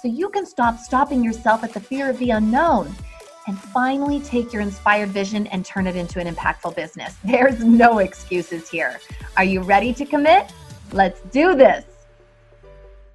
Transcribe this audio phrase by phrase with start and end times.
[0.00, 2.94] so you can stop stopping yourself at the fear of the unknown
[3.48, 7.16] and finally take your inspired vision and turn it into an impactful business.
[7.24, 9.00] There's no excuses here.
[9.36, 10.52] Are you ready to commit?
[10.92, 11.84] Let's do this.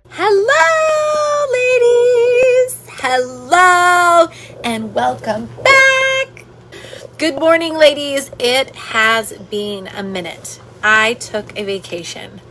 [0.09, 2.87] Hello, ladies.
[2.89, 4.27] Hello,
[4.63, 6.45] and welcome back.
[7.17, 8.29] Good morning, ladies.
[8.39, 10.59] It has been a minute.
[10.83, 12.41] I took a vacation.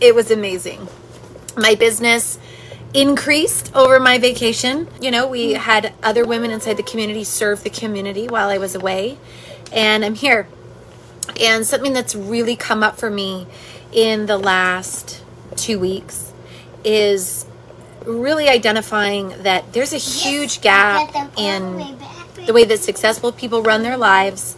[0.00, 0.86] It was amazing.
[1.56, 2.38] My business
[2.94, 4.88] increased over my vacation.
[5.00, 8.74] You know, we had other women inside the community serve the community while I was
[8.74, 9.18] away,
[9.72, 10.48] and I'm here.
[11.40, 13.46] And something that's really come up for me
[13.92, 15.22] in the last
[15.56, 16.32] two weeks
[16.84, 17.46] is
[18.06, 21.98] really identifying that there's a huge gap in
[22.46, 24.56] the way that successful people run their lives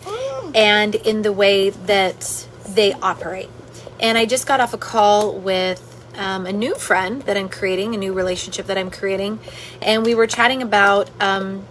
[0.55, 3.51] and in the way that they operate.
[3.99, 7.95] And I just got off a call with um, a new friend that I'm creating,
[7.95, 9.39] a new relationship that I'm creating,
[9.81, 11.65] and we were chatting about, um,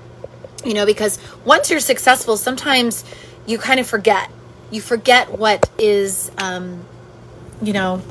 [0.64, 3.04] you know, because once you're successful, sometimes
[3.46, 4.30] you kind of forget.
[4.72, 6.86] You forget what is, um,
[7.62, 8.02] you know,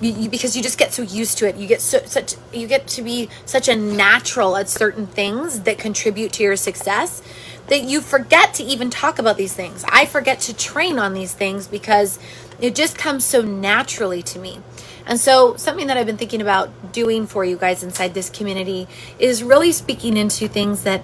[0.00, 1.56] you, you, because you just get so used to it.
[1.56, 5.78] You get so, such you get to be such a natural at certain things that
[5.78, 7.22] contribute to your success
[7.68, 9.84] that you forget to even talk about these things.
[9.88, 12.18] I forget to train on these things because
[12.60, 14.60] it just comes so naturally to me.
[15.06, 18.86] And so, something that I've been thinking about doing for you guys inside this community
[19.18, 21.02] is really speaking into things that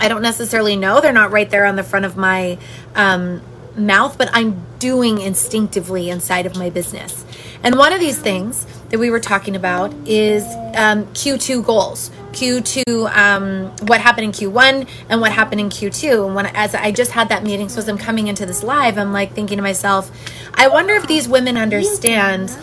[0.00, 1.00] I don't necessarily know.
[1.00, 2.58] They're not right there on the front of my
[2.94, 3.42] um,
[3.76, 7.24] mouth, but I'm doing instinctively inside of my business.
[7.62, 12.10] And one of these things that we were talking about is um, Q2 goals.
[12.36, 16.26] Q2, um, what happened in Q1 and what happened in Q2.
[16.26, 18.98] And when as I just had that meeting, so as I'm coming into this live,
[18.98, 20.10] I'm like thinking to myself,
[20.52, 22.54] I wonder if these women understand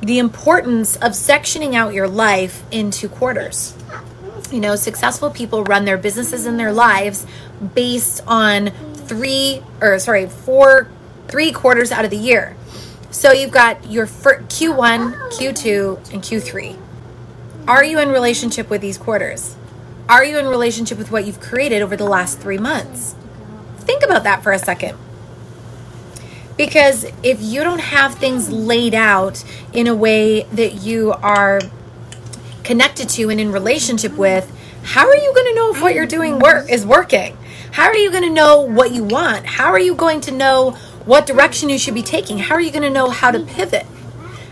[0.00, 3.76] the importance of sectioning out your life into quarters.
[4.50, 7.24] You know, successful people run their businesses and their lives
[7.74, 10.88] based on three or sorry, four,
[11.28, 12.56] three quarters out of the year.
[13.12, 16.89] So you've got your Q1, Q2, and Q3.
[17.70, 19.54] Are you in relationship with these quarters?
[20.08, 23.14] Are you in relationship with what you've created over the last three months?
[23.78, 24.98] Think about that for a second.
[26.56, 31.60] Because if you don't have things laid out in a way that you are
[32.64, 36.06] connected to and in relationship with, how are you going to know if what you're
[36.06, 37.38] doing work is working?
[37.70, 39.46] How are you going to know what you want?
[39.46, 40.72] How are you going to know
[41.04, 42.38] what direction you should be taking?
[42.38, 43.86] How are you going to know how to pivot?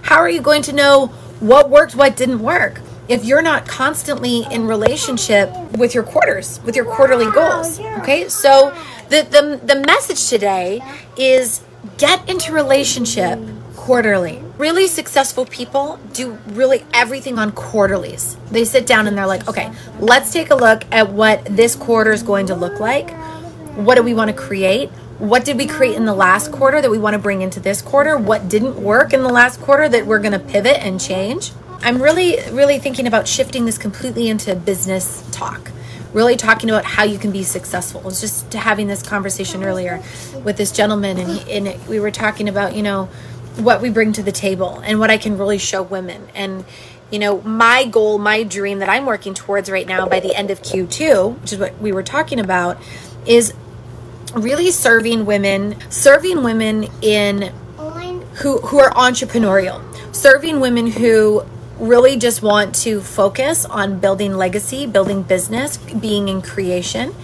[0.03, 1.09] How are you going to know
[1.41, 2.81] what worked, what didn't work?
[3.09, 7.81] If you're not constantly in relationship with your quarters, with your quarterly goals.
[7.81, 8.29] Okay?
[8.29, 8.77] So
[9.09, 10.83] the the, the message today
[11.17, 11.63] is
[11.97, 13.39] get into relationship
[13.75, 14.43] quarterly.
[14.59, 18.37] Really successful people do really everything on quarterlies.
[18.51, 22.13] They sit down and they're like, okay, let's take a look at what this quarter
[22.13, 23.11] is going to look like.
[23.77, 24.91] What do we want to create?
[25.19, 27.81] What did we create in the last quarter that we want to bring into this
[27.81, 28.19] quarter?
[28.19, 31.53] What didn't work in the last quarter that we're going to pivot and change?
[31.81, 35.71] I'm really, really thinking about shifting this completely into business talk
[36.13, 38.01] really talking about how you can be successful.
[38.01, 40.03] I was just having this conversation earlier
[40.43, 43.07] with this gentleman, and, he, and we were talking about, you know,
[43.57, 46.29] what we bring to the table and what I can really show women.
[46.35, 46.65] And,
[47.11, 50.51] you know, my goal, my dream that I'm working towards right now by the end
[50.51, 52.79] of Q2, which is what we were talking about,
[53.27, 53.53] is
[54.35, 57.53] really serving women, serving women in
[58.35, 59.83] who who are entrepreneurial,
[60.15, 61.45] serving women who
[61.79, 67.15] really just want to focus on building legacy, building business, being in creation,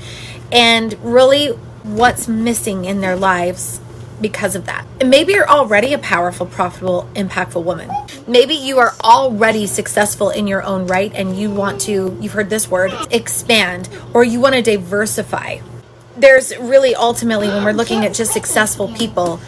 [0.52, 1.48] and really
[1.82, 3.80] what's missing in their lives
[4.20, 4.86] because of that.
[5.00, 7.90] And maybe you're already a powerful, profitable, impactful woman.
[8.26, 12.48] Maybe you are already successful in your own right and you want to, you've heard
[12.48, 15.58] this word, expand, or you want to diversify.
[16.16, 19.40] There's really ultimately, when we're looking at just successful people,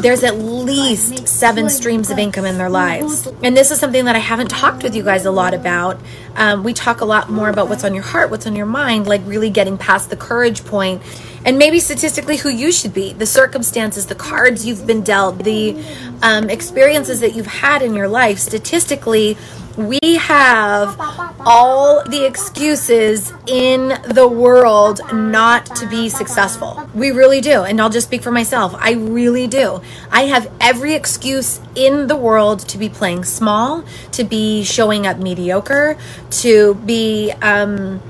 [0.00, 3.28] there's at least seven streams of income in their lives.
[3.42, 6.00] And this is something that I haven't talked with you guys a lot about.
[6.34, 9.06] Um, we talk a lot more about what's on your heart, what's on your mind,
[9.06, 11.02] like really getting past the courage point,
[11.44, 15.76] and maybe statistically who you should be, the circumstances, the cards you've been dealt, the
[16.22, 18.38] um, experiences that you've had in your life.
[18.38, 19.36] Statistically,
[19.76, 20.96] We have
[21.40, 26.86] all the excuses in the world not to be successful.
[26.94, 27.62] We really do.
[27.62, 28.74] And I'll just speak for myself.
[28.76, 29.80] I really do.
[30.10, 35.18] I have every excuse in the world to be playing small, to be showing up
[35.18, 35.96] mediocre,
[36.42, 38.02] to be um,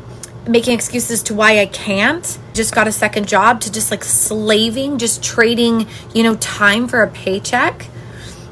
[0.46, 2.38] making excuses to why I can't.
[2.52, 7.02] Just got a second job, to just like slaving, just trading, you know, time for
[7.02, 7.86] a paycheck.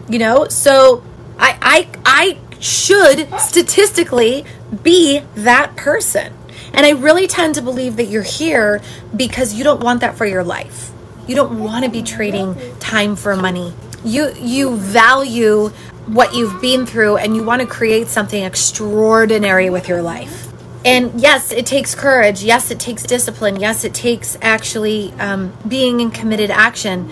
[0.08, 1.02] You know, so
[1.38, 4.44] I I I should statistically
[4.82, 6.32] be that person.
[6.72, 8.80] And I really tend to believe that you're here
[9.14, 10.92] because you don't want that for your life.
[11.26, 13.72] You don't want to be trading time for money.
[14.04, 15.68] You you value
[16.06, 20.49] what you've been through and you want to create something extraordinary with your life.
[20.84, 22.42] And yes, it takes courage.
[22.42, 23.56] Yes, it takes discipline.
[23.56, 27.10] Yes, it takes actually um, being in committed action.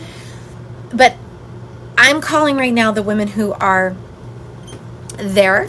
[0.92, 1.16] But
[1.98, 3.94] I'm calling right now the women who are
[5.18, 5.66] there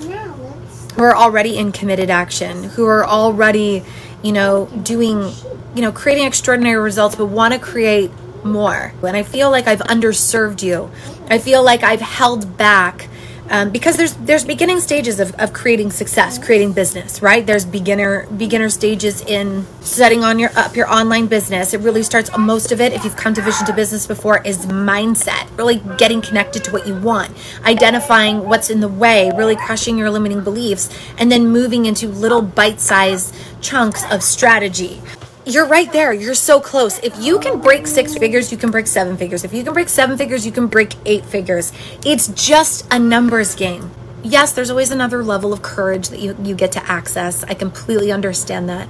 [1.00, 3.84] who are already in committed action, who are already,
[4.22, 5.32] you know, doing,
[5.74, 8.12] you know, creating extraordinary results, but want to create
[8.44, 8.94] more.
[9.02, 10.92] And I feel like I've underserved you.
[11.30, 13.08] I feel like I've held back
[13.50, 17.46] um, because there's there's beginning stages of, of creating success creating business right?
[17.46, 21.74] There's beginner beginner stages in setting on your up your online business.
[21.74, 24.66] It really starts most of it if you've come to vision to business before is
[24.68, 27.36] mindset really getting connected to what you want
[27.66, 32.42] identifying what's in the way really crushing your limiting beliefs and then moving into little
[32.42, 35.02] bite-sized chunks of strategy
[35.50, 36.14] you're right there.
[36.14, 37.00] You're so close.
[37.00, 39.44] If you can break six figures, you can break seven figures.
[39.44, 41.74] If you can break seven figures, you can break eight figures.
[42.06, 43.92] It's just a numbers game.
[44.24, 47.44] Yes, there's always another level of courage that you, you get to access.
[47.44, 48.88] I completely understand that.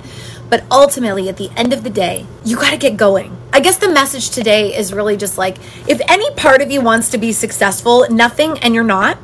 [0.49, 3.37] But ultimately, at the end of the day, you got to get going.
[3.53, 5.57] I guess the message today is really just like
[5.87, 9.17] if any part of you wants to be successful, nothing, and you're not,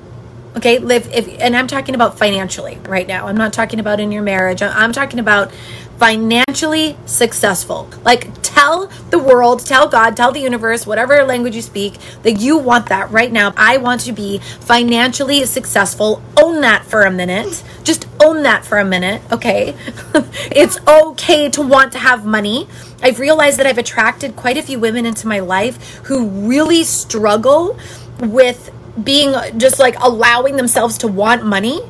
[0.55, 4.11] okay live if and i'm talking about financially right now i'm not talking about in
[4.11, 5.51] your marriage i'm talking about
[5.97, 7.89] financially successful.
[8.03, 12.57] Like, tell the world, tell God, tell the universe, whatever language you speak, that you
[12.57, 13.53] want that right now.
[13.57, 16.21] I want to be financially successful.
[16.41, 17.63] Own that for a minute.
[17.83, 19.75] Just own that for a minute, okay?
[20.51, 22.67] it's okay to want to have money.
[23.01, 27.77] I've realized that I've attracted quite a few women into my life who really struggle
[28.19, 28.71] with
[29.03, 31.81] being just like allowing themselves to want money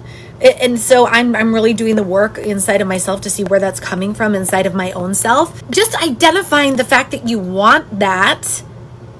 [0.41, 3.79] and so I'm I'm really doing the work inside of myself to see where that's
[3.79, 5.69] coming from inside of my own self.
[5.69, 8.63] Just identifying the fact that you want that,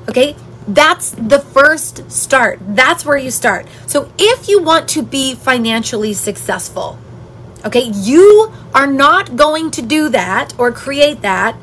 [0.10, 0.36] okay?
[0.68, 2.60] That's the first start.
[2.62, 3.68] That's where you start.
[3.86, 6.98] So if you want to be financially successful,
[7.64, 11.56] okay, you are not going to do that or create that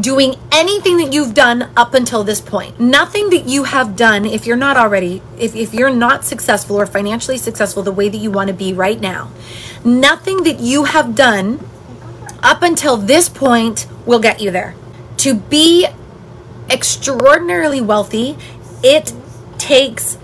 [0.00, 2.80] doing anything that you've done up until this point.
[2.80, 6.86] Nothing that you have done, if you're not already, if, if you're not successful or
[6.86, 9.30] financially successful the way that you want to be right now,
[9.84, 11.60] nothing that you have done
[12.42, 14.74] up until this point will get you there.
[15.18, 15.86] To be
[16.68, 18.36] extraordinarily wealthy,
[18.82, 19.12] it
[19.58, 20.18] takes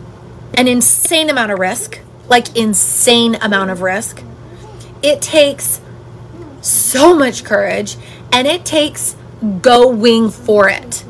[0.54, 4.22] an insane amount of risk, like insane amount of risk.
[5.02, 5.80] It takes
[6.60, 7.96] so much courage
[8.32, 9.16] and it takes
[9.62, 11.04] going for it.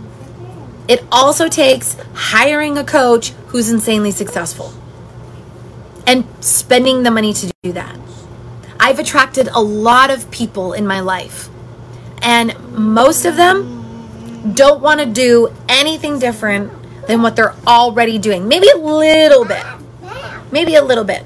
[0.89, 4.73] It also takes hiring a coach who's insanely successful
[6.07, 7.97] and spending the money to do that.
[8.79, 11.49] I've attracted a lot of people in my life,
[12.23, 16.73] and most of them don't want to do anything different
[17.07, 18.49] than what they're already doing.
[18.49, 19.65] Maybe a little bit.
[20.51, 21.25] Maybe a little bit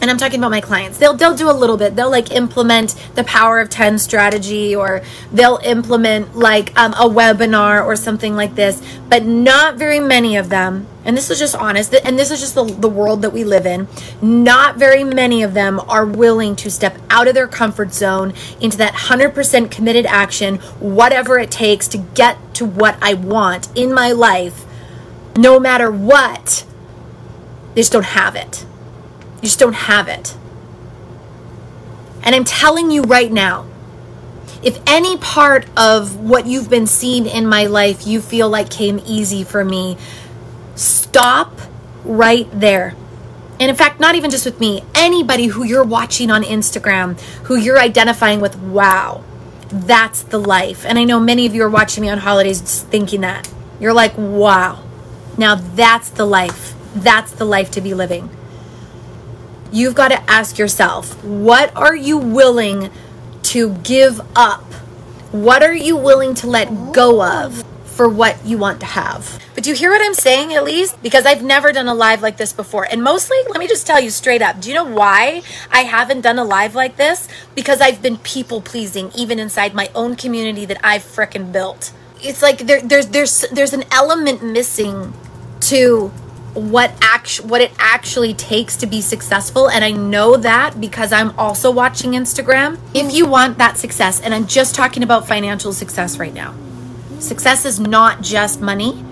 [0.00, 0.98] and I'm talking about my clients.
[0.98, 1.96] They'll they'll do a little bit.
[1.96, 7.84] They'll like implement the power of 10 strategy or they'll implement like um, a webinar
[7.84, 10.86] or something like this, but not very many of them.
[11.04, 13.64] And this is just honest, and this is just the, the world that we live
[13.64, 13.86] in.
[14.20, 18.76] Not very many of them are willing to step out of their comfort zone into
[18.78, 24.10] that 100% committed action, whatever it takes to get to what I want in my
[24.10, 24.64] life,
[25.36, 26.66] no matter what.
[27.74, 28.66] They just don't have it.
[29.36, 30.36] You just don't have it.
[32.22, 33.66] And I'm telling you right now,
[34.62, 39.00] if any part of what you've been seeing in my life you feel like came
[39.06, 39.96] easy for me,
[40.74, 41.60] stop
[42.04, 42.96] right there.
[43.60, 47.54] And in fact, not even just with me, anybody who you're watching on Instagram, who
[47.54, 49.22] you're identifying with, wow,
[49.68, 50.84] that's the life.
[50.84, 53.50] And I know many of you are watching me on holidays thinking that.
[53.78, 54.82] You're like, wow,
[55.38, 56.74] now that's the life.
[56.94, 58.35] That's the life to be living
[59.72, 62.90] you've got to ask yourself what are you willing
[63.44, 64.64] to give up?
[65.32, 67.64] What are you willing to let go of
[67.96, 69.42] for what you want to have.
[69.54, 71.02] But do you hear what I'm saying at least?
[71.02, 72.84] Because I've never done a live like this before.
[72.84, 74.60] And mostly, let me just tell you straight up.
[74.60, 75.42] Do you know why
[75.72, 77.26] I haven't done a live like this?
[77.54, 81.90] Because I've been people pleasing even inside my own community that I've fricking built.
[82.22, 85.14] It's like there, there's there's there's an element missing
[85.60, 86.12] to
[86.56, 91.38] what act what it actually takes to be successful and I know that because I'm
[91.38, 92.78] also watching Instagram.
[92.94, 96.54] If you want that success and I'm just talking about financial success right now.
[97.18, 99.04] Success is not just money,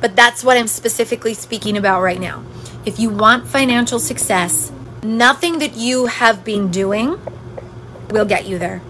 [0.00, 2.44] but that's what I'm specifically speaking about right now.
[2.86, 4.70] If you want financial success,
[5.02, 7.18] nothing that you have been doing
[8.10, 8.82] will get you there.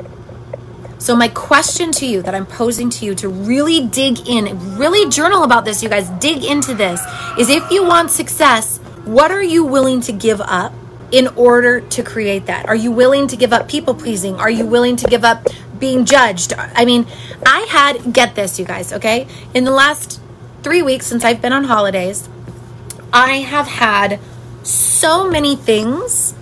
[0.98, 5.08] So, my question to you that I'm posing to you to really dig in, really
[5.08, 7.00] journal about this, you guys, dig into this,
[7.38, 10.72] is if you want success, what are you willing to give up
[11.12, 12.66] in order to create that?
[12.66, 14.34] Are you willing to give up people pleasing?
[14.36, 15.46] Are you willing to give up
[15.78, 16.52] being judged?
[16.56, 17.06] I mean,
[17.46, 19.28] I had, get this, you guys, okay?
[19.54, 20.20] In the last
[20.64, 22.28] three weeks since I've been on holidays,
[23.12, 24.18] I have had
[24.64, 26.34] so many things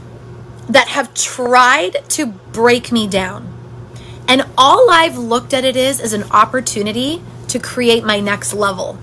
[0.69, 3.56] that have tried to break me down
[4.29, 8.99] and all I've looked at it is as an opportunity to create my next level.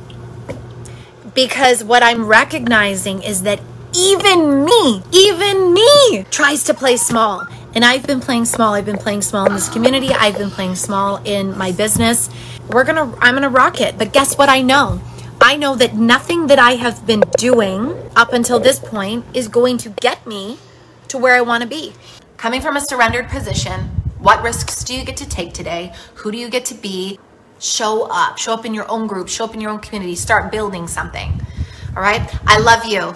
[1.33, 3.59] Because what I'm recognizing is that
[3.95, 7.47] even me, even me tries to play small.
[7.75, 8.73] And I've been playing small.
[8.73, 10.09] I've been playing small in this community.
[10.09, 12.29] I've been playing small in my business.
[12.69, 13.97] We're going to I'm going to rock it.
[13.97, 15.01] But guess what I know?
[15.41, 19.77] I know that nothing that I have been doing up until this point is going
[19.79, 20.57] to get me
[21.07, 21.93] to where I want to be.
[22.37, 25.91] Coming from a surrendered position, what risks do you get to take today?
[26.15, 27.19] Who do you get to be?
[27.59, 28.37] Show up.
[28.37, 29.27] Show up in your own group.
[29.27, 30.15] Show up in your own community.
[30.15, 31.29] Start building something.
[31.97, 32.21] All right?
[32.47, 33.15] I love you.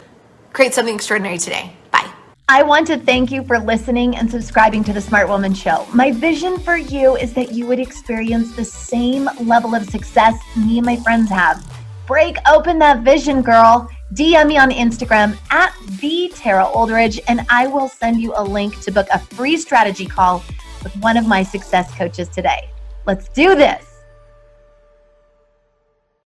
[0.51, 1.71] Create something extraordinary today.
[1.91, 2.11] Bye.
[2.49, 5.87] I want to thank you for listening and subscribing to the Smart Woman Show.
[5.93, 10.79] My vision for you is that you would experience the same level of success me
[10.79, 11.65] and my friends have.
[12.05, 13.89] Break open that vision, girl.
[14.13, 18.79] DM me on Instagram at the Tara Oldridge, and I will send you a link
[18.81, 20.43] to book a free strategy call
[20.83, 22.69] with one of my success coaches today.
[23.05, 23.96] Let's do this.